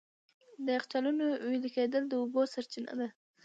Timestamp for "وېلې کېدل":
1.49-2.03